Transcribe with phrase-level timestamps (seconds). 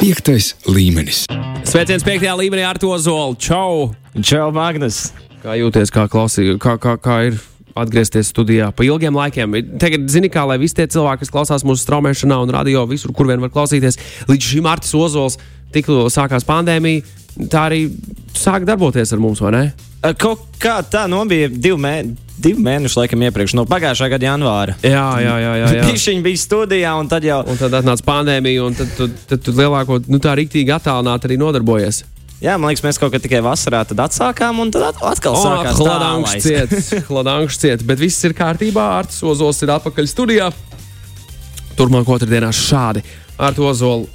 [0.00, 1.26] Piektais līmenis.
[1.68, 3.34] Sveiciens piektajā līmenī ar to zolu.
[3.36, 3.90] Čau!
[4.24, 5.10] Čau, Magnus!
[5.42, 7.36] Kā jūties, kā klausī, kā, kā, kā ir
[7.76, 9.58] atgriezties studijā pa ilgiem laikiem?
[9.76, 13.28] Tagad, zini, kā lai visi tie cilvēki, kas klausās mūsu straumēšanā un radio visur, kur
[13.28, 14.00] vien var klausīties,
[14.30, 15.36] līdz šim Artis Ozols
[15.76, 17.04] tikko sākās pandēmija,
[17.52, 17.82] tā arī
[18.32, 19.62] sāk darboties ar mums, vai ne?
[20.16, 22.29] Kaut kā tā nobija divi mēneši.
[22.40, 24.76] Divi mēneši, laikam, iepriekš no pagājušā gada janvāra.
[24.84, 25.50] Jā, jā, jā.
[25.60, 25.82] jā, jā.
[25.90, 27.42] Viņa bija studijā, un tad jau.
[27.50, 31.38] Un tad atnāca pandēmija, un tad tu, tad tu lielāko, nu tā rīktīgi attālināti arī
[31.40, 32.04] nodarbojies.
[32.40, 36.36] Jā, man liekas, mēs kaut kā tikai vasarā atsākām, un tad atkal oh, sākās Hladāns
[36.40, 36.92] ciets.
[37.10, 38.86] Hladāns ciets, bet viss ir kārtībā.
[39.02, 40.46] Arts Ozols ir atpakaļ studijā.
[41.76, 43.04] Turmāk otrdienās šādi.
[43.36, 44.08] Arts Ozols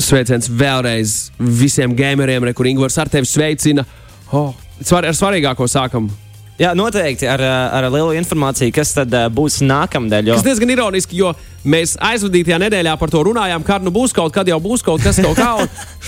[0.00, 3.86] sveiciens vēlreiz visiem gameriem, re, kur Ingūns ar tevi sveicina.
[4.34, 4.50] Oh,
[4.96, 6.10] ar svarīgāko sākam.
[6.60, 10.28] Jā, noteikti ar, ar lielu informāciju, kas tad uh, būs nākamnedēļ.
[10.28, 10.34] Jo...
[10.36, 11.32] Tas diezgan ironiski, jo
[11.64, 15.20] mēs aizvadītajā nedēļā par to runājām, kad nu būs kaut kad jau būs kaut kas
[15.20, 15.52] kaut kā.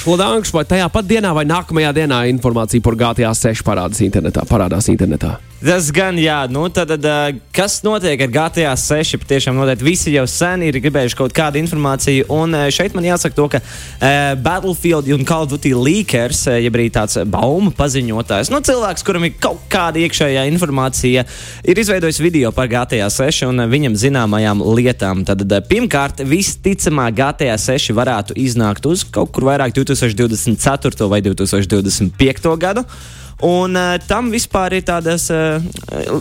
[0.02, 4.47] Šlodānkš vai tajā pat dienā vai nākamajā dienā informācija par GTA 6 parādās internetā.
[4.48, 5.39] Parādās internetā.
[5.62, 9.14] Tas gan, jā, nu tad, tad kas notiek ar GTA 6?
[9.23, 12.27] Patiešām noteikti visi jau sen ir gribējuši kaut kādu informāciju.
[12.34, 16.89] Un šeit man jāsaka to, ka uh, Battlefield un Call of Duty leakers, jeb arī
[16.91, 21.23] tāds baumu paziņotājs, nu cilvēks, kuram ir kaut kāda iekšējā informācija,
[21.62, 25.23] ir izveidojis video par GTA 6 un viņam zināmajām lietām.
[25.28, 31.09] Tad pirmkārt, visticamāk GTA 6 varētu iznākt uz kaut kur vairāk 2024.
[31.11, 32.57] vai 2025.
[32.61, 32.85] gadu.
[33.43, 35.59] Un uh, tam vispār ir tādas uh,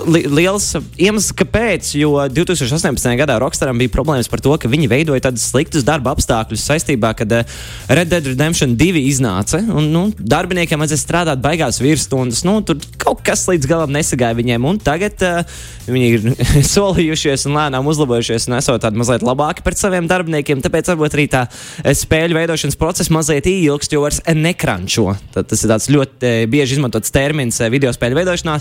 [0.10, 1.92] li liels iemesls, kāpēc.
[2.00, 3.12] Jo 2018.
[3.20, 7.36] gadā Rockstaram bija problēmas par to, ka viņi veidoja tādus sliktus darba apstākļus saistībā, kad
[7.38, 7.60] uh,
[7.94, 9.62] Red Dead Redemption 2 iznāca.
[9.62, 12.42] Un, nu, darbiniekiem vajadzēja strādāt baigās virsstundas.
[12.48, 14.66] Nu, tur kaut kas līdz galam nesagāja viņiem.
[14.66, 16.26] Un tagad uh, viņi ir
[16.74, 20.66] solījušies un lēnām uzlabojušies un esot tādi mazliet labāki pret saviem darbiniekiem.
[20.66, 21.46] Tāpēc varbūt arī tā
[21.86, 25.12] spēļu veidošanas process mazliet ilgst, jo vairs nekrančo.
[25.38, 28.58] Tad tas ir ļoti uh, bieži izmantots termins eh, video spēļu veidošanā.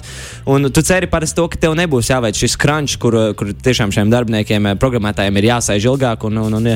[0.50, 4.12] Un tu ceri parasti to, ka tev nebūs jāveic šis crunch, kur, kur tiešām šiem
[4.12, 6.74] darbiniekiem, eh, programmētājiem ir jāsēž ilgāk un, un, un,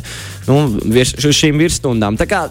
[0.54, 2.18] un virs, uz šīm virsstundām.
[2.20, 2.46] Tā kā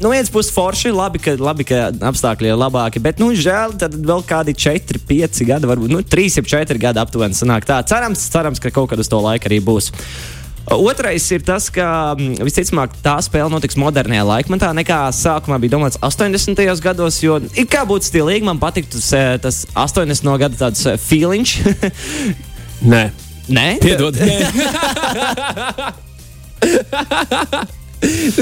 [0.00, 3.96] no vienas puses forši, labi, ka, labi, ka apstākļi ir labāki, bet, nu, žēl, tad
[3.96, 7.80] vēl kādi 4, 5 gadi, varbūt nu, 3, 4 gadi aptuveni sanāk tā.
[7.88, 9.92] Cerams, cerams, ka kaut kad uz to laiku arī būs.
[10.66, 15.98] Otrais ir tas, ka mm, visticamāk tā spēle notiks modernajā laikmetā, nekā sākumā bija domāts
[16.02, 16.58] 80.
[16.82, 17.20] gados.
[17.22, 20.26] Jo it kā būtu stilīgi, man patīk tas, eh, tas 80.
[20.42, 21.58] gada tāds eh, feelings.
[22.92, 23.10] Nē,
[23.46, 23.78] Nē?
[23.84, 24.18] piedod.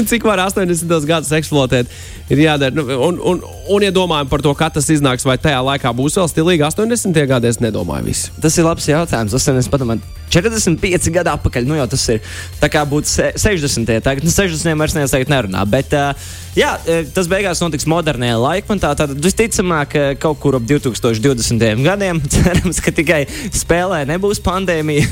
[0.09, 1.05] Cik var 80.
[1.07, 1.87] gadus eksploatēt,
[2.33, 2.73] ir jādara.
[2.75, 6.17] Nu, un, un, un, ja domājam par to, kad tas iznāks, vai tajā laikā būs
[6.19, 7.21] vēl stilīgi 80.
[7.29, 8.33] gadi, es nedomāju visu.
[8.41, 9.33] Tas ir labs jautājums.
[9.37, 10.01] Es padomāju,
[10.33, 13.93] 45 gadi atpakaļ, nu jau tas ir tā kā būtu 60.
[14.05, 14.73] Tagad, nu, 60.
[14.79, 15.65] vairs neviens nerunā.
[15.69, 16.75] Bet, uh, jā,
[17.15, 18.93] tas beigās notiks modernajā laikmetā.
[18.97, 21.85] Tad visticamāk, kaut kur ap 2020.
[21.85, 25.07] gadiem cerams, ka tikai spēlē nebūs pandēmija.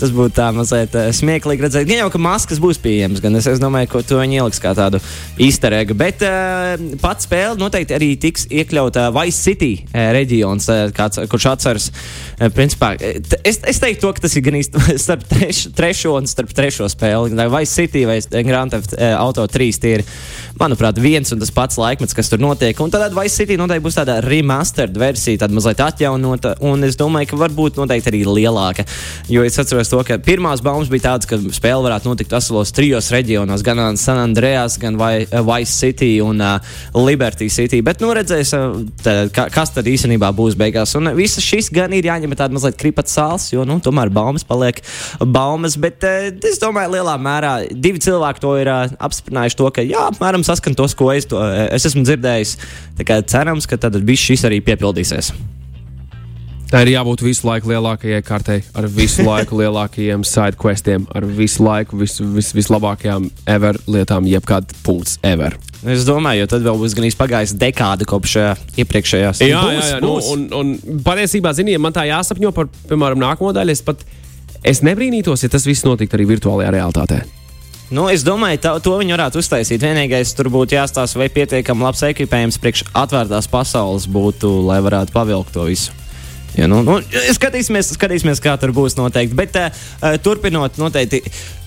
[0.00, 1.86] Tas būtu tā mazliet uh, smieklīgi redzēt.
[1.88, 4.74] Gan jau, ka maskas būs pieejamas, gan es, es domāju, ka to viņi ieliks kā
[4.76, 5.00] tādu
[5.42, 5.96] īsterēgu.
[5.98, 11.48] Bet uh, pats spēle noteikti arī tiks iekļauta Vice City uh, reģions, uh, kāds, kurš
[11.54, 11.88] atceras.
[12.36, 16.28] Uh, principā, es, es teiktu, to, ka tas ir gan īsti starp treš, trešo un
[16.30, 17.36] starp trešo spēli.
[17.52, 20.04] Vai City vai Grand Theft uh, Auto 3 tie ir,
[20.60, 22.76] manuprāt, viens un tas pats laikmets, kas tur notiek.
[22.84, 27.32] Un tad Vice City noteikti būs tāda remastered versija, tāda mazliet atjaunota, un es domāju,
[27.32, 28.86] ka varbūt noteikti arī lielāka.
[29.32, 33.10] Jo es atceros to, ka pirmās baumas bija tādas, ka spēle varētu notikt asalos trijos
[33.14, 37.82] reģionos, gan San Andreas, gan Vice City un uh, Liberty City.
[37.86, 40.94] Bet, nu, redzēs, uh, tā, kas tad īstenībā būs beigās.
[40.98, 44.82] Un visas šis gan ir jāņem tāda mazliet kripat sāls, jo, nu, tomēr baumas paliek
[45.20, 45.78] baumas.
[45.80, 50.08] Bet uh, es domāju, lielā mērā divi cilvēki to ir uh, apstiprinājuši, to, ka, jā,
[50.12, 52.56] apmēram saskan tos, ko es, to, es esmu dzirdējis.
[53.00, 55.34] Tā kā cerams, ka tad viss šis arī piepildīsies.
[56.66, 61.62] Tā ir jābūt visu laiku lielākajai kartei, ar visu laiku lielākajiem side questiem, ar visu
[61.62, 65.54] laiku vis, vis, vislabākajām ever lietām, jebkāda punkts ever.
[65.86, 68.34] Es domāju, jo tad vēl būs gan pagājis dekāde kopš
[68.82, 69.44] iepriekšējās.
[69.46, 70.00] Jā, būs, jā, jā.
[70.02, 73.76] Nu, un, un patiesībā, ziniet, man tā jāsapņo par, piemēram, nākamo daļu.
[73.76, 74.02] Es pat
[74.66, 77.20] es nebrīnītos, ja tas viss notiktu arī virtuālajā realitātē.
[77.94, 79.84] Nu, es domāju, tā, to viņi varētu uztaisīt.
[79.86, 85.54] Vienīgais tur būtu jāstāsta, vai pietiekami labs ekipējums priekš atvērtās pasaules būtu, lai varētu pavilkt
[85.54, 85.94] to visu.
[86.56, 86.98] Ja, nu, nu,
[87.36, 89.36] skatīsimies, skatīsimies, kā tur būs noteikti.
[89.36, 91.22] Bet uh, turpinot, noteikti.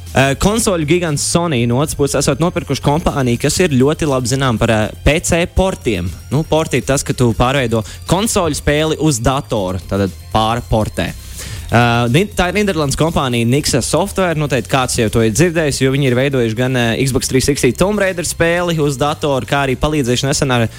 [0.10, 4.58] Uh, konsoļu gigants Sony no otras puses esat nopirkuši kompāniju, kas ir ļoti labi zinām
[4.58, 6.10] par uh, PC portiem.
[6.34, 11.12] Nu, porti ir tas, ka tu pārveido konsoļu spēli uz datoru, tad pārportē.
[11.14, 11.29] Uh,
[11.70, 14.38] tā ir Nīderlandes kompānija Nixa Software.
[14.40, 18.02] Noteikti kāds jau to ir dzirdējis, jo viņi ir veidojuši gan uh, Xbox 360 Tomb
[18.02, 20.74] Raider spēli uz datora, kā arī palīdzējuši nesen ar uh,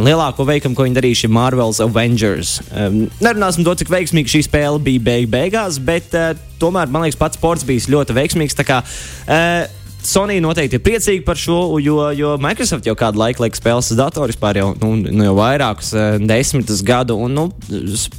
[0.00, 2.56] lielāko veikumu, ko viņi darījuši Marvel's Avengers.
[2.72, 6.32] Um, nerunāsim to, cik veiksmīgi šī spēle bija beig beigās, bet uh,
[6.62, 8.56] tomēr man liekas, pats sports bija ļoti veiksmīgs.
[8.64, 13.56] Kā, uh, Sony noteikti ir priecīgi par šo, jo, jo Microsoft jau kādu laiku liek
[13.56, 17.46] spēles uz datora vispār jau, nu, nu, jau vairākus uh, desmitus gadu, un nu,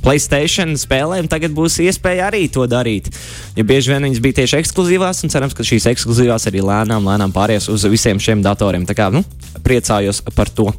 [0.01, 3.11] Playstation spēlēm tagad būs iespēja arī to darīt.
[3.57, 7.33] Jo bieži vien viņas bija tieši ekskluzīvās, un cerams, ka šīs ekskluzīvās arī lēnām, lēnām
[7.35, 8.87] pāries uz visiem šiem datoriem.
[8.89, 9.21] Tā kā nu,
[9.65, 10.71] priecājos par to.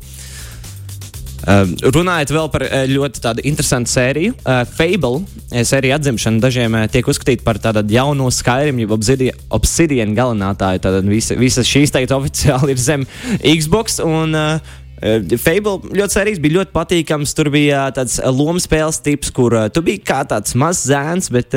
[1.46, 1.62] Uh,
[1.94, 7.46] runājot vēl par uh, ļoti tādu interesantu sēriju, uh, Fable sērija atzimšana dažiem tiek uzskatīta
[7.46, 8.94] par tādu jaunu Skyrim, jeb
[9.54, 10.82] Obsidian, galinātāju.
[10.82, 13.06] Tad visa, visas šīs teikt oficiāli ir zem
[13.38, 14.00] Xbox.
[14.02, 14.34] Un,
[14.96, 17.37] Fable ļoti sērijas bija ļoti patīkams.
[17.37, 21.54] Tur bija tāds lomu spēles tips, kur tu biji kā tāds mazs zēns, bet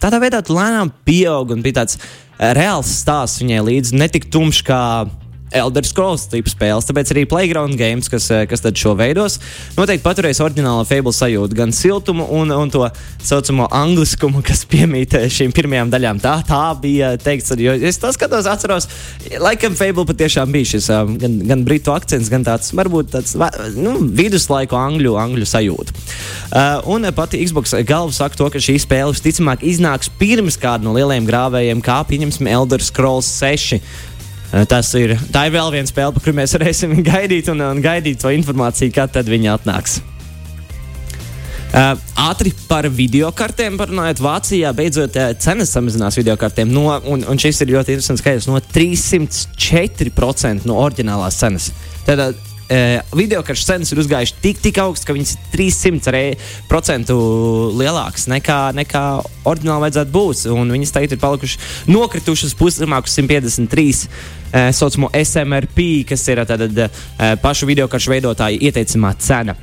[0.00, 1.98] tādā veidā tu lēnām pieaug un bija tāds
[2.38, 3.98] reāls stāsts viņai līdzi.
[3.98, 4.80] Ne tik tumšs kā
[5.54, 9.38] Elder Scrolls tipu spēles, tāpēc arī Playground Games, kas, eh, kas šo veidos,
[9.76, 12.84] noteikti paturēs oriģinālo Fable sajūtu, gan siltumu un, un to
[13.24, 16.20] saucamo angliskumu, kas piemīt šīm pirmajām daļām.
[16.22, 18.88] Tā, tā bija teikts, jo es to skatos, atceros,
[19.40, 23.34] laikam Fable patiešām bija šis um, gan, gan britu akcents, gan tāds varbūt tāds
[23.78, 25.96] nu, viduslaiku angļu, angļu sajūta.
[26.48, 30.94] Uh, un pati Xbox galva saka to, ka šī spēle visticamāk iznāks pirms kāda no
[30.96, 33.80] lielajiem grāvējiem, kā pieņemsim Elder Scrolls 6.
[34.48, 37.82] Eh, tas ir, tā ir vēl viena spēle, par kuru mēs varēsim gaidīt un, un
[37.84, 40.00] gaidīt to informāciju, kad tad viņi atnāks.
[41.68, 41.92] Uh,
[42.24, 46.72] ātri par video kartēm parunājot, Vācijā beidzot uh, cenas samazinās video kartēm.
[46.72, 51.68] No, un, un šis ir ļoti interesants skaidrs, no 304% no oriģinālās cenas.
[52.08, 52.47] Tad uh,
[53.16, 57.16] video kartes cenas ir uzgājušas tik, tik augstas, ka viņas ir 300%
[57.78, 59.04] lielākas nekā, nekā
[59.48, 60.44] oriģināli vajadzētu būt.
[60.52, 64.08] Un viņas tagad ir palikušas nokritušas puszemākus 153
[64.48, 66.78] tā saucamo SMRP, kas ir tātad,
[67.42, 69.56] pašu video karšu veidotāju ieteicamā cena.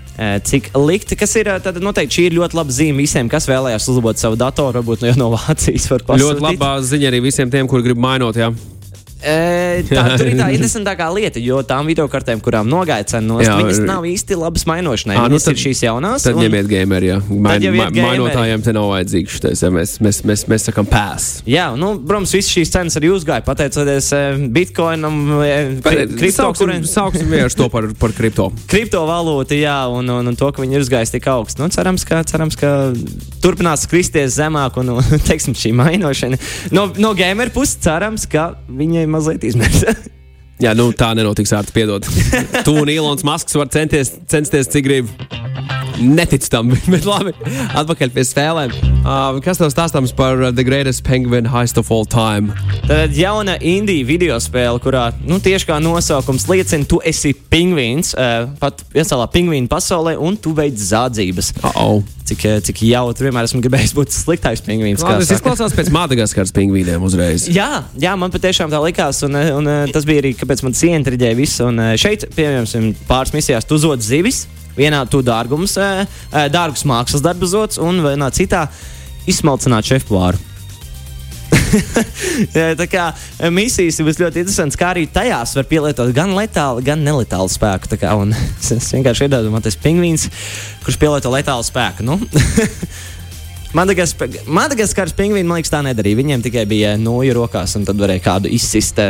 [0.45, 4.21] Cik likt, kas ir tātad, noteikti šī ir ļoti laba zīme visiem, kas vēlējās uzlabot
[4.21, 5.89] savu datoru, varbūt no Vācijas.
[5.89, 8.37] Ļoti laba ziņa arī visiem tiem, kuri grib mainot.
[8.39, 8.53] Jā.
[9.25, 13.57] Tā, tur ir tā interesantākā lieta, jo tām video kartēm, kurām nogāja cena no stūra,
[13.63, 15.17] viņas nav īsti labas mainošanai.
[15.17, 16.25] À, nu, tad, ir šīs jaunās.
[16.27, 16.45] Tad un...
[16.45, 17.17] ņemiet gameru, jā.
[17.29, 21.29] Main, ma, mainotājiem te nav vajadzīgs šitais, ja mēs, mēs, mēs, mēs sakam pēs.
[21.49, 25.45] Jā, nu, protams, visas šīs cenas arī uzgāja pateicoties uh, bitcoinam, uh,
[25.85, 26.31] kripto.
[26.35, 28.49] Sauksim, sauksim vienkārši to par, par kripto.
[28.71, 31.63] Kriptovalūtu, jā, un, un, un to, ka viņi ir uzgājis tik augstu.
[31.63, 32.75] Nu, cerams, ka, cerams, ka
[33.43, 36.39] turpinās kristies zemāk un, un teiksim, šī mainošana.
[36.75, 39.87] No, no gameru puses cerams, ka viņiem mazliet izmērs.
[40.63, 42.05] Jā, nu tā nenotiks ārti, piedod.
[42.67, 45.11] tu un Ilons Masks var centies, censties, cik grib.
[45.99, 47.33] Neticu tam, bet labi.
[47.75, 48.73] Atpakaļ pie spēlēm.
[49.05, 52.55] Uh, kas tev stāstāms par uh, The Greatest Penguin Heist of All Time?
[52.87, 58.15] Tā ir jauna indiju video spēle, kurā nu, tieši kā nosaukums liecina, tu esi pingvīns,
[58.17, 61.53] uh, pat iecelā pingvīnu pasaulē, un tu veic zādzības.
[61.61, 62.03] Uh -oh.
[62.25, 65.03] Cik, cik jautri vienmēr esmu gribējis būt sliktais pingvīns.
[65.05, 67.45] Tas izklausās pēc Madagaskaras pingvīniem uzreiz.
[67.59, 71.37] Jā, jā, man patiešām tā likās, un, un, tas bija arī, kāpēc man tas ieintriģēja
[71.37, 71.69] visu.
[71.69, 74.47] Un šeit, piemēram, pāris misijās tu zod zivis.
[74.75, 75.77] Vienā tu dārgums,
[76.51, 78.67] dārgus mākslas darbu zots, un vienā citā
[79.29, 80.41] izsmalcināt šefpavāru.
[82.79, 83.05] tā kā
[83.53, 87.97] misijas būs ļoti interesantas, kā arī tajās var pielietot gan letālu, gan neletālu spēku.
[88.01, 88.13] Kā,
[88.77, 90.29] es vienkārši iedomājos, pingvīns,
[90.85, 92.05] kurš pielieto letālu spēku.
[92.05, 92.19] Nu?
[93.75, 96.21] Madagaskaras pingvīni, man liekas, tā nedarīja.
[96.21, 99.01] Viņiem tikai bija nūja rokās, un tad varēja kādu izsist.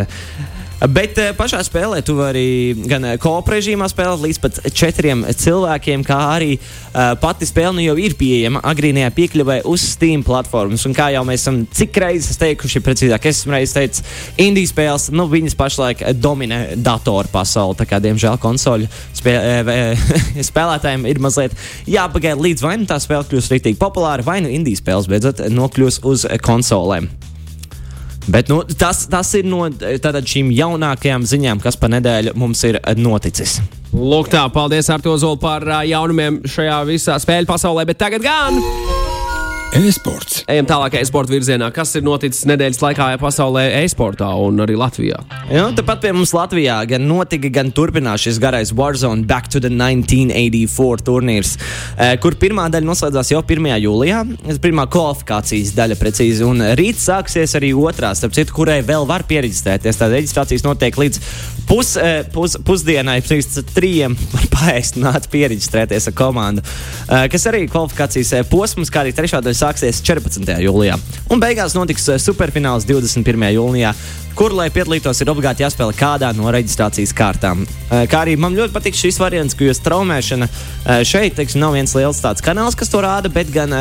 [0.76, 6.18] Bet uh, pašā spēlē tu vari gan kopu režīmā spēlēt līdz pat četriem cilvēkiem, kā
[6.34, 10.84] arī uh, pati spēle nu jau ir pieejama agrīnajā piekļuvē uz Steam platformas.
[10.88, 15.10] Un kā jau mēs esam cik reizes teikuši, precīzāk, es esmu reizes teicis, indijas spēles,
[15.16, 17.80] nu viņas pašlaik dominē datoru pasauli.
[17.80, 19.38] Tā kā diemžēl konsoļu spē,
[20.50, 21.56] spēlētājiem ir mazliet
[21.88, 26.04] jāpagaida līdz vai nu tā spēle kļūst rītīgi populāra, vai nu indijas spēles beidzot nokļūs
[26.04, 27.10] uz konsolēm.
[28.28, 33.60] Bet nu, tas, tas ir no šīm jaunākajām ziņām, kas pa nedēļu mums ir noticis.
[33.96, 39.05] Lūk, tā, paldies Arto Zolu par jaunumiem šajā visā spēļu pasaulē, bet tagad gan!
[39.76, 40.46] E-sports.
[40.48, 41.68] Ejam tālāk, e-sporta virzienā.
[41.76, 45.18] Kas ir noticis nedēļas laikā pasaulē, e-sportā un arī Latvijā?
[45.52, 49.68] Jā, tepat pie mums Latvijā gan notika, gan turpinās šis garais Warzone Back to the
[49.74, 51.58] 1984 turnīrs,
[51.98, 53.76] eh, kur pirmā daļa noslēdzās jau 1.
[53.84, 54.22] jūlijā.
[54.64, 60.00] Pirmā kvalifikācijas daļa precīzi, un rīt sāksies arī otrā, starp citu, kurai vēl var pieregistrēties.
[60.00, 61.20] Tā reģistrācijas notiek līdz
[61.68, 66.64] pus, eh, pus, pusdienai, pirms trījiem var paēst un nākt pieregistrēties ar komandu.
[67.10, 70.54] Eh, kas arī kvalifikācijas posms, kā arī trešā daļa sāksies 14.
[70.66, 71.00] jūlijā.
[71.34, 73.50] Un beigās notiks uh, superfināls 21.
[73.56, 73.94] jūlijā,
[74.38, 77.66] kur, lai piedalītos, ir obligāti jāspēlē kādā no reģistrācijas kārtām.
[77.66, 81.78] Uh, kā arī man ļoti patīk šis variants, ka jūs traumēšana uh, šeit, teiksim, nav
[81.78, 83.74] viens liels tāds kanāls, kas to rāda, bet gan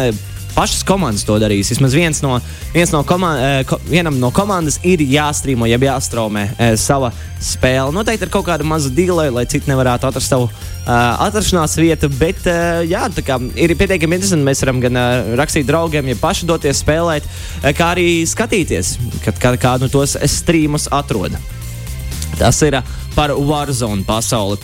[0.54, 1.70] pašas komandas to darīs.
[1.72, 2.38] Vismaz viens no,
[2.74, 6.46] viens no komand, ko, vienam no komandas ir jāstrīmo, jeb jāstraumē
[6.80, 7.10] sava
[7.42, 7.92] spēle.
[7.94, 10.92] Noteikti ar kaut kādu mazu dīlai, lai citi nevarētu atrast savu uh,
[11.26, 12.10] atrašanās vietu.
[12.20, 14.46] Bet uh, jā, kā, ir pietiekami interesanti.
[14.46, 17.28] Mēs varam gan uh, rakstīt draugiem, ja paši doties spēlēt,
[17.76, 18.96] kā arī skatīties,
[19.26, 21.36] kad kā, kādu no tos streamus atrod.
[22.38, 22.80] Tas ir
[23.14, 24.58] par Warzone pasauli.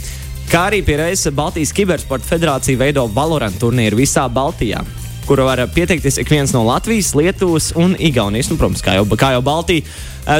[0.50, 4.82] Kā arī pie reizes Baltijas Kibersporta federācija veido Valorant turnīru visā Baltijā
[5.30, 8.50] kuru var pieteikties ik viens no Latvijas, Lietuvas un Igaunijas.
[8.50, 9.86] Nu, protams, kā jau, kā jau Baltija.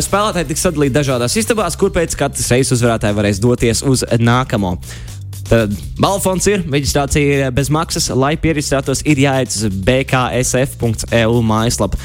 [0.02, 4.74] Spēlētāji tiks sadalīti dažādās istabās, kur pēc katras reizes uzvarētāji varēs doties uz nākamo.
[5.50, 11.98] Tad balfons ir, reģistrācija ir bez maksas, lai pierakstētos, ir jāiet uz bksf.eu mājaslapu.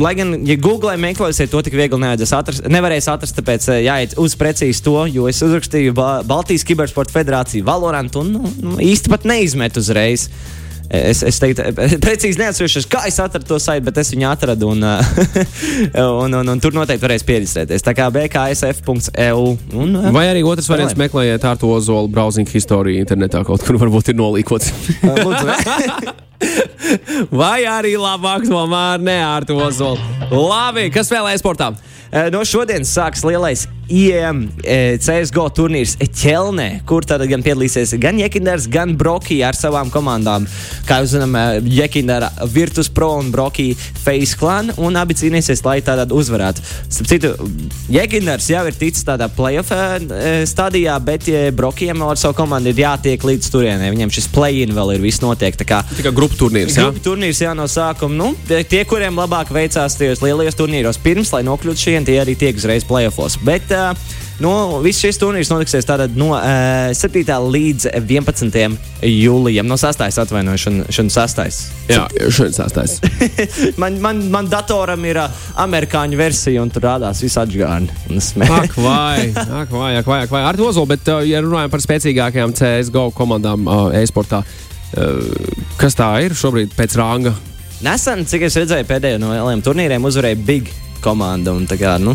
[0.00, 4.84] Lai gan, ja Google meklēsiet, to tik viegli atrast, nevarēs atrast, tāpēc jāiet uz precīzi
[4.84, 5.96] to, jo es uzrakstīju
[6.28, 10.30] Baltijas Kibersporta federāciju Valorant un nu, nu, īsti pat neizmetu uzreiz.
[10.88, 11.66] Es, es teiktu,
[12.04, 14.70] precīzi neatceros, kā es atradu to saiti, bet es viņu atradu.
[14.72, 14.84] Un,
[16.24, 17.84] un, un, un tur noteikti varēs pierakstēties.
[17.84, 19.42] Tā kā bksf.eu.
[19.76, 24.14] Un, Vai arī otrs variants meklējiet ar to zolu browsing historiju internetā, kaut kur varbūt
[24.14, 24.72] ir nolīkots.
[27.40, 30.00] Vai arī labāk tomēr ne ar to zolu.
[30.30, 31.72] Labi, kas vēl e-sportā?
[32.32, 34.42] No šodienas sāksies lielais IEM
[35.00, 40.44] CSGO turnīrs Ķelnē, kur tad gan piedalīsies gan Jekinders, gan Broki ar savām komandām.
[40.88, 46.04] Kā jūs zinām, Jekindera Virtus Pro un Broki Face Clan, un abi cīnīsies, lai tādā
[46.12, 46.64] uzvarētu.
[46.88, 47.32] Starp citu,
[47.92, 49.72] Jekinders jau ir ticis tādā playoff
[50.48, 53.92] stadijā, bet Brokiem ar savu komandu ir jātiek līdz turienei.
[53.94, 55.56] Viņiem šis play-in vēl ir viss notiek.
[55.56, 56.76] Tā kā, tā kā grupu turnīrs.
[56.76, 58.16] Jā, grupu turnīrs jā, no sākuma.
[58.20, 62.56] Nu, tie, kuriem labāk veicās tajos lielajos turnīros pirms, lai nokļūtu šeit, tie arī tiek
[62.56, 63.38] uzreiz playoffs.
[63.44, 63.94] Bet, uh,
[64.38, 67.24] No, viss šis turnīrs notiksies tātad no uh, 7.
[67.26, 68.76] līdz 11.
[69.02, 69.66] jūlijam.
[69.66, 70.04] No 6.
[70.22, 70.62] atvainojas,
[70.94, 71.64] šodien 6.
[71.90, 73.02] Jā, šodien 6.
[73.82, 77.90] man, man, man datoram ir uh, amerikāņu versija, un tur rādās viss atgādni.
[78.46, 80.46] ak, vai, ak, vai, ak, vai, ak, vai.
[80.52, 85.98] Ar to zolu, bet, uh, ja runājam par spēcīgākajām CSGO komandām uh, e-sportā, uh, kas
[85.98, 87.34] tā ir šobrīd pēc ranga?
[87.82, 90.70] Nesen, cik es redzēju, pēdējo no lieliem turnīriem uzvarēja Big
[91.04, 91.54] komanda.
[91.56, 92.14] Un, kā, nu,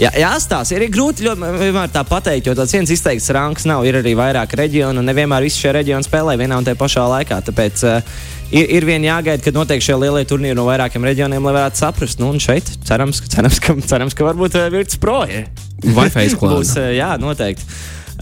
[0.00, 3.86] jā, jāstāsta, ir grūti ļoti tā pateikt, jo tāds viens izteikts rangs nav.
[3.88, 7.40] Ir arī vairāk reģionu, un nevienmēr visi šie reģioni spēlē vienā un tajā pašā laikā.
[7.48, 8.14] Tāpēc uh,
[8.50, 12.22] ir, ir vien jāgaida, kad notiek šie lielie turnīri no vairākiem reģioniem, lai varētu saprast.
[12.22, 15.50] Nu, un šeit cerams, ka, cerams, ka, cerams, ka varbūt uh, Virts Pro ir.
[15.84, 16.76] Facebook būs?
[16.78, 17.68] Uh, jā, noteikti.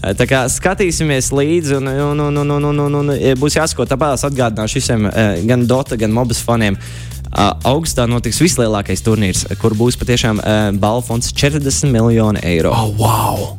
[0.03, 3.85] Tā kā skatīsimies līdzi, un, un, un, un, un, un, un, un būs jāsako.
[3.87, 5.05] Tāpēc atgādināšu visiem,
[5.47, 6.75] gan Dota, gan Mobas faniem,
[7.33, 12.73] augustā notiks vislielākais turnīrs, kur būs patiešām uh, balvu fonds 40 miljoni eiro.
[12.73, 13.53] Oh, wow!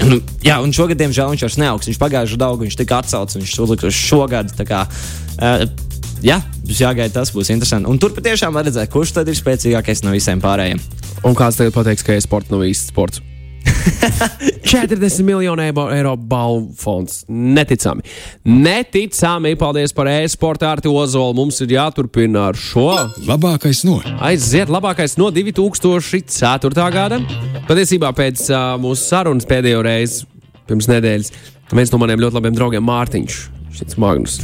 [0.00, 1.88] Nu, jā, un šogad, diemžēl, viņš vairs neaugs.
[1.90, 4.54] Viņš pagājušajā gadā auga, viņš tika atcelts, viņš uzlika uz šogad.
[4.68, 5.66] Kā, uh,
[6.24, 7.90] jā, būs jāgaida, tas būs interesanti.
[7.90, 10.80] Un tur patiešām var redzēt, kurš tad ir spēcīgākais no visiem pārējiem.
[11.28, 13.20] Un kāds tagad pateiks, ka e-sports nav īsts sports?
[14.70, 17.24] 40 miljonu eiro balvu fonds.
[17.28, 18.02] Neticami.
[18.44, 19.54] Neticami.
[19.58, 21.34] Paldies par e-sporta ar Ozolu.
[21.36, 22.88] Mums ir jāturpina ar šo.
[23.28, 24.00] Labākais no.
[24.20, 26.90] Aiziet, labākais no 2004.
[26.94, 27.20] gada.
[27.68, 30.26] Patiesībā pēc uh, mūsu sarunas pēdējo reizi
[30.70, 31.32] pirms nedēļas
[31.74, 33.38] viens no maniem ļoti labiem draugiem Mārtiņš,
[33.78, 34.40] šis Magnus.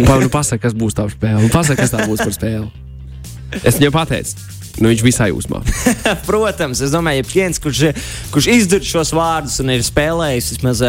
[0.00, 1.50] Nu, pasaka, kas būs tā spēle.
[1.52, 2.70] Pasaka, kas tā būs par spēli.
[3.60, 4.59] Es viņam pateicu.
[4.80, 5.60] Nu, viņš visai uzmā.
[6.28, 7.90] Protams, es domāju, ka viens, kurš,
[8.32, 10.84] kurš izdzird šos vārdus un ir spēlējis vismaz.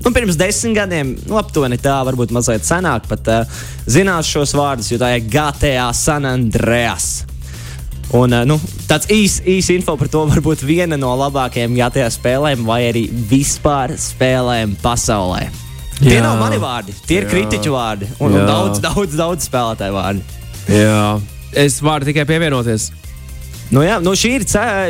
[0.00, 4.88] Nu, pirms desmit gadiem, nu, aptuveni tā, varbūt mazliet senāk, pat uh, zinās šos vārdus,
[4.92, 7.26] jo tā ir GTA San Andreas.
[8.16, 8.56] Un, uh, nu,
[8.88, 13.92] tāds īsts īs info par to varbūt viena no labākajām GTA spēlēm, vai arī vispār
[14.00, 15.42] spēlēm pasaulē.
[16.00, 16.06] Jā.
[16.06, 17.34] Tie nav mani vārdi, tie ir Jā.
[17.34, 20.24] kritiķu vārdi un, un daudz, daudz, daudz spēlētāju vārdi.
[20.72, 21.18] Jā,
[21.60, 22.88] es varu tikai pievienoties.
[23.70, 24.44] Nu, jā, nu šī ir,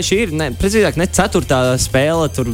[0.05, 2.29] šī ir ne, precīzāk, ne ceturtā spēle.
[2.33, 2.53] Tur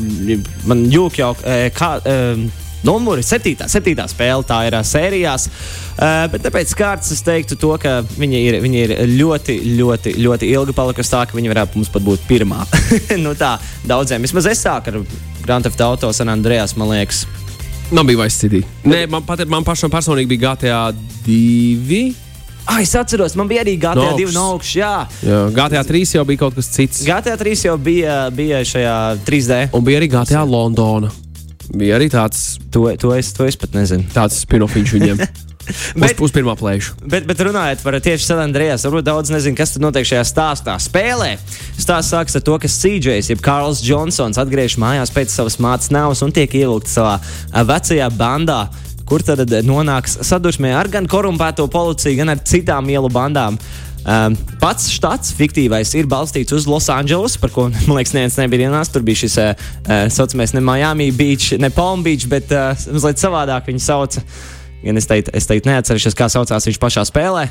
[0.67, 1.35] man jūka jau
[1.77, 1.97] kā.
[2.05, 2.49] Um,
[2.87, 3.67] Numuri 7.
[3.67, 4.05] 7.
[4.13, 5.49] spēle tā ir sērijās.
[5.97, 10.51] Uh, bet tāpēc kārtas es teiktu, to, ka viņi ir, viņi ir ļoti, ļoti, ļoti
[10.53, 12.63] ilgi palikusi tā, ka viņi varētu mums pat būt pirmā.
[13.25, 13.57] nu, tā
[13.89, 14.23] daudziem.
[14.27, 15.01] Vismaz es sāku ar
[15.43, 17.25] Grand Theft Auto San Andreas, man liekas.
[17.91, 18.63] Man bija Vice City.
[18.87, 20.81] Nē, man, pat, man pašam personīgi bija GTA
[21.27, 22.26] 2.
[22.67, 24.75] Ah, es atceros, man bija arī GTA no 2 no augšas.
[24.75, 24.95] Jā.
[25.23, 27.05] jā, GTA 3 jau bija kaut kas cits.
[27.07, 28.97] GTA 3 jau bija, bija šajā
[29.27, 29.61] 3D.
[29.77, 31.13] Un bija arī GTA Londona.
[31.75, 32.57] Bija arī tāds.
[32.75, 34.07] To, to, es, to es pat nezinu.
[34.15, 35.23] Tāds spin-offs viņiem.
[35.99, 36.93] Bet, uz, uz pirmā plēša.
[37.11, 40.77] Bet, bet runājot par tieši San Andrejas, varbūt daudz nezinu, kas tur notiek šajā stāstā.
[40.79, 41.33] Spēlē
[41.75, 46.23] stāsts sākas ar to, ka CJs, jeb Karls Džonsons, atgriežas mājās pēc savas mātes nāves
[46.23, 47.17] un tiek ievilkts savā
[47.51, 48.61] vecajā bandā
[49.07, 53.59] kur tad nonāks sadursmē ar gan korumpēto policiju, gan ar citām ielu bandām.
[54.07, 58.93] Um, pats štats fiktīvais ir balstīts uz Losandželos, par ko, man liekas, neviens nebija dienās.
[58.95, 59.73] Tur bija šis, uh,
[60.15, 64.23] saucamais, ne Miami Beach, ne Palm Beach, bet uh, mazliet savādāk viņu sauca.
[64.85, 67.49] Gan es teiktu, es teiktu neatcerēšos, kā saucās viņš pašā spēlē.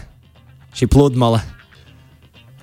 [0.75, 1.43] Šī pludmale.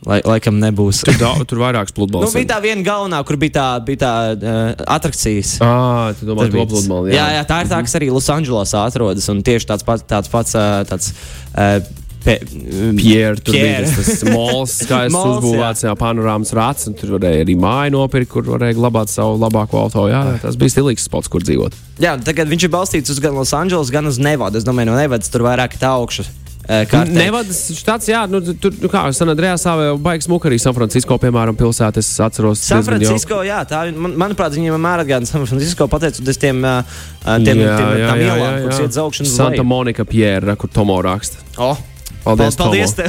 [0.03, 1.05] Lai, laikam nebūs.
[1.07, 2.27] Tur, da, tur vairākas pludmales.
[2.27, 4.61] nu, bija tā viena galvenā, kur bija tā, bija tā uh,
[4.97, 5.55] atrakcijas.
[5.63, 7.13] Ah, tu domā, to pludmali.
[7.15, 7.21] Jā.
[7.21, 9.31] jā, jā, tā ir tā, kas arī Losandželosā atrodas.
[9.31, 11.13] Un tieši tāds pats, tāds pats uh, tāds,
[11.55, 11.79] uh,
[12.23, 13.83] Pierre, tur Pierre.
[13.83, 18.31] bija tas, tas mols, skaists uzbūvēts, jā, panorāmas rāts, un tur varēja arī māju nopirkt,
[18.35, 20.07] kur varēja glabāt savu labāko auto.
[20.11, 21.79] Jā, tas bija stilīgs spots, kur dzīvot.
[22.03, 24.59] Jā, tagad viņš ir balstīts uz gan Losandželos, gan uz Nevadu.
[24.59, 26.31] Es domāju, no Nevadas tur vairāk tā augšas.
[26.63, 27.11] Kārtē.
[27.17, 31.19] Nevadas štats, jā, nu, tur, nu kā, San Andrejasā jau baigs muka arī San Francisco,
[31.19, 32.63] piemēram, pilsēta, es atceros.
[32.63, 37.41] San Francisco, jā, tā, man, manuprāt, viņiem vienmēr atgādina San Francisco, pateicoties tiem, tiem, jā,
[37.49, 39.27] tiem, jā, tām ielām, kuras iet uz augšu.
[39.33, 41.43] Santa Monika Pierre, kur Tomo raksta.
[41.59, 41.81] Oh.
[42.25, 42.95] Paldies, Paldies!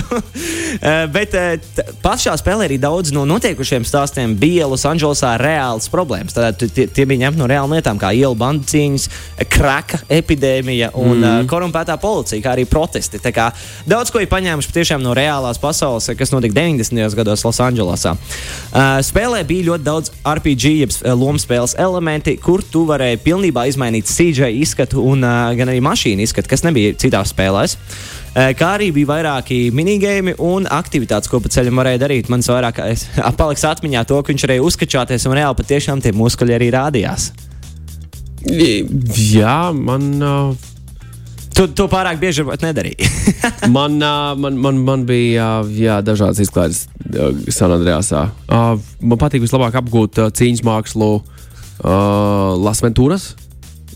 [0.74, 1.60] Eh, bet eh,
[2.02, 6.34] pašā spēlē arī daudz no notiekušiem stāstiem bija Losandželosā reāls problēmas.
[6.34, 9.06] Tad tie, tie bija ņemti no reālām lietām, kā ielu bandu cīņas,
[9.54, 11.28] kraka epidēmija un mm.
[11.28, 13.22] uh, korumpētā policija, kā arī protesti.
[13.22, 13.52] Kā
[13.86, 17.16] daudz ko ir paņēmuši patiešām no reālās pasaules, kas notika 90.
[17.22, 18.16] gados Losandželosā.
[19.06, 25.06] Spēlē bija ļoti daudz RPG, jeb lomspēles elementi, kur tu varēji pilnībā izmainīt CJ izskatu
[25.06, 27.78] un gan arī mašīnu izskatu, kas nebija citās spēlēs.
[28.34, 32.32] Kā arī bija vairāki minigēmi un aktivitātes, ko pa ceļam varēja darīt.
[32.34, 32.80] Man vairāk
[33.42, 37.30] paliks atmiņā to, ka viņš varēja uzkačāties un reāli patiešām tie muskuļi arī rādījās.
[38.44, 40.14] Jā, man.
[40.20, 40.70] Uh...
[41.54, 43.06] Tu to pārāk bieži nedarīji.
[43.76, 48.24] man, uh, man, man, man bija uh, jā, dažādas izklaides uh, Sanadrejāsā.
[48.50, 53.36] Uh, man patīk vislabāk apgūt uh, cīņas mākslu uh, Lasventūras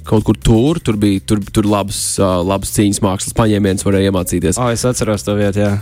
[0.08, 0.80] kaut kur tur.
[0.84, 4.60] Tur bija tur, tur labs, uh, labs cīņas mākslas paņēmiens, varēja iemācīties.
[4.62, 5.74] Oh, es atceros to vietu, jā.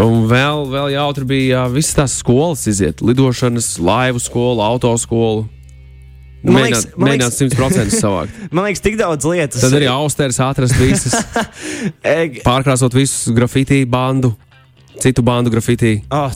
[0.00, 3.02] Un vēl, vēl jautri bija uh, visas tās skolas iziet.
[3.04, 4.22] Lidošanas, laivu
[6.56, 8.36] man liekas, mēģināt simt procentus savākt.
[8.56, 9.60] man liekas, tik daudz lietas.
[9.60, 11.18] Tad arī austeris atrast visas.
[12.48, 14.32] Pārkrāsot visus grafitī bandu,
[15.02, 15.98] citu bandu grafitī.
[16.08, 16.30] Oh,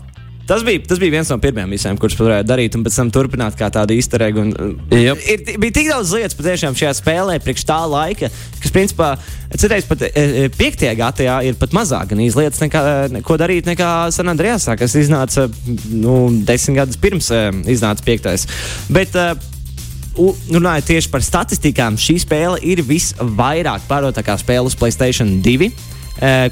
[0.46, 3.57] Tas bija, tas bija viens no pirmajiem visiem, kurus varēja darīt, un pēc tam turpināt
[3.57, 4.44] kā tādu īsteregu.
[4.92, 5.22] Yep.
[5.33, 8.28] Ir, bija tik daudz lietas patiešām šajā spēlē, priekš tā laika,
[8.61, 9.14] kas, principā,
[9.54, 12.85] citreiz pat e, e, piektajā gadā ir pat mazāk gan izlietas, nekā,
[13.24, 15.48] ko darīt nekā San Andrejasā, kas iznāca
[15.88, 18.44] nu, desmit gadus pirms e, iznāca piektais.
[18.92, 19.16] Bet,
[20.14, 25.72] runājot tieši par statistikām, šī spēle ir visvairāk pārdotākā spēle uz Playstation 2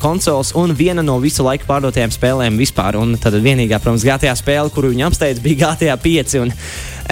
[0.02, 2.98] konsoles un viena no visu laiku pārdotajām spēlēm vispār.
[2.98, 6.40] Un tad vienīgā, protams, GTA spēle, kuru viņi apsteidz, bija GTA 5.
[6.42, 6.56] Un,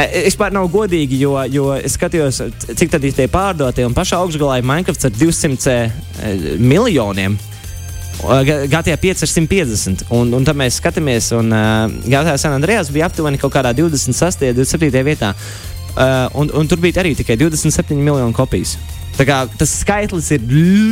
[0.01, 2.39] Es pār nav godīgi, jo, jo es skatījos,
[2.79, 3.85] cik tad ir tie pārdotie.
[3.85, 7.37] Un pašā augšgalā ir Minecraft ar 200 miljoniem.
[8.21, 10.07] GTA 5 ar 150.
[10.13, 14.45] Un, un tad mēs skatāmies, un uh, GTA San Andrejas bija aptuveni kaut kādā 26.
[14.51, 15.05] un 27.
[15.07, 15.35] vietā.
[15.91, 18.77] Uh, un, un tur bija arī tikai 27 miljonu kopijas.
[19.21, 20.45] Kā, tas skaitlis ir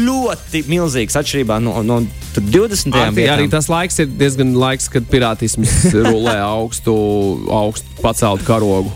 [0.04, 2.02] ļoti milzīgs atšķirībā no, no
[2.36, 2.92] 20.
[2.92, 3.34] gadsimta.
[3.34, 6.94] Arī tas laiks ir diezgan laiks, kad pirātisms rulē augstu,
[7.48, 8.92] augstu paceltu karogu.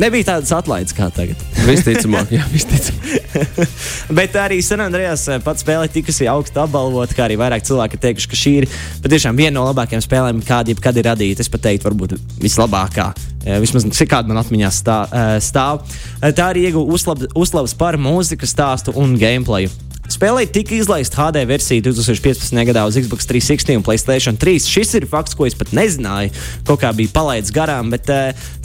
[0.00, 1.40] Nebija tādas atlaides kā tagad.
[1.66, 3.74] visticamāk, jā, visticamāk.
[4.16, 8.30] Bet arī Sanandrijas eh, pats spēle tikusi augstu apbalvota, kā arī vairāk cilvēki ir teikuši,
[8.32, 8.68] ka šī ir
[9.04, 11.44] patiešām viena no labākajām spēlēm, kāda jebkad ir radīta.
[11.44, 13.10] Es pat teiktu, varbūt vislabākā.
[13.42, 15.82] Eh, vismaz kāda man atmiņā eh, stāv.
[16.22, 16.98] Tā arī ieguva
[17.34, 19.72] uzslavas par mūzikas stāstu un gameplayu.
[20.12, 22.58] Spēlē tika izlaista HD versija 2015.
[22.68, 24.66] gadā uz Xbox 360 un Playstation 3.
[24.68, 26.34] Šis ir fakts, ko es pat nezināju.
[26.68, 28.10] Kaut kā bija palaidis garām, bet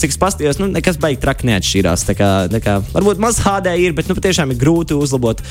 [0.01, 2.03] cik es paskatījos, nu, nekas baigi traki neatšķīrās.
[2.09, 5.45] Tā kā, tā kā, varbūt maz HD ir, bet nu, patiešām ir grūti uzlabot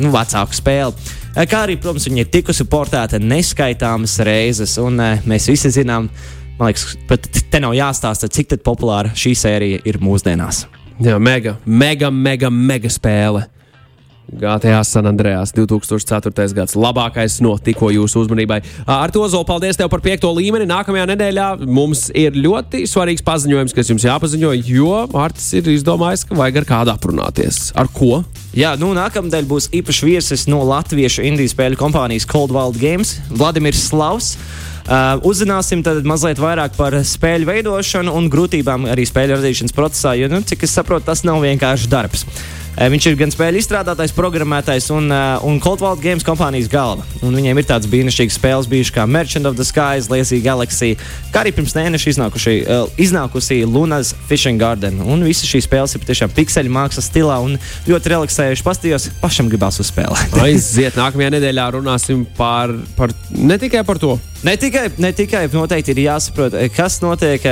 [0.00, 1.14] nu, vecāku spēli.
[1.36, 4.98] Kā arī, protams, viņa ir tikusi portēta neskaitāmas reizes, un
[5.30, 6.10] mēs visi zinām,
[6.60, 10.66] man liekas, pat te nav jāstāsta, cik populāra šī sērija ir mūsdienās.
[11.00, 13.46] Jā, mega, mega, mega, mega spēle.
[14.30, 16.54] GTA San Andreas 2004.
[16.54, 16.76] gads.
[16.78, 18.60] Labākais no tikko jūsu uzmanībai.
[18.86, 20.68] Ar to Zolu, paldies tev par piekto līmeni.
[20.70, 26.38] Nākamajā nedēļā mums ir ļoti svarīgs paziņojums, kas jums jāpaziņo, jo Mārcis ir izdomājis, ka
[26.38, 27.70] vajag ar kādu aprunāties.
[27.74, 28.22] Ar ko?
[28.54, 33.88] Jā, nu nākamnedēļ būs īpašs viesis no latviešu indiju spēļu kompānijas Cold Wild Games- Vladimirs
[33.90, 34.36] Slavs.
[34.88, 40.40] Uh, uzzināsim mazliet vairāk par spēļu veidošanu un grūtībām arī spēļu radīšanas procesā, jo, nu,
[40.46, 42.24] cik es saprotu, tas nav vienkārši darbs.
[42.78, 45.10] Viņš ir gan spēļu izstrādātājs, programmētājs un,
[45.46, 47.04] un Cold Vault Games kompānijas galva.
[47.26, 50.94] Un viņiem ir tāds brīnišķīgs spēles bijušas kā Merchant of the Skies, Lazy Galaxy,
[51.34, 55.02] kā arī pirms mēneša iznākusi, uh, iznākusi Lunas Fishing Garden.
[55.04, 57.58] Un visas šīs spēles ir patiešām pikseļu mākslas stilā un
[57.90, 58.66] ļoti relaksējuši.
[58.66, 60.38] Pastījos, pašam gribās uzspēlēt.
[60.46, 64.16] Aiziet, nākamajā nedēļā runāsim par, par ne tikai par to.
[64.46, 67.44] Ne tikai, ne tikai noteikti ir jāsaprot, kas notiek.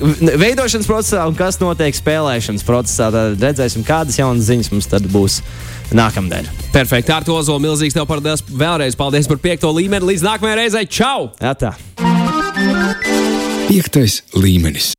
[0.00, 3.10] Veidošanas procesā un kas notiek spēlēšanas procesā.
[3.14, 5.38] Tad redzēsim, kādas jaunas ziņas mums tad būs
[5.94, 6.50] nākamnedēļ.
[6.74, 7.14] Perfekti.
[7.14, 8.98] Ar to Ozola milzīgs tev paldies vēlreiz.
[8.98, 10.14] Paldies par piekto līmeni.
[10.14, 10.90] Līdz nākamajai reizei.
[10.90, 11.30] Čau!
[11.38, 11.74] Jā, tā.
[13.68, 14.92] Piektais līmenis.